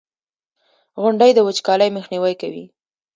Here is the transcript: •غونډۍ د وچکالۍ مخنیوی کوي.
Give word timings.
•غونډۍ 1.01 1.31
د 1.33 1.39
وچکالۍ 1.47 1.89
مخنیوی 1.97 2.33
کوي. 2.41 2.65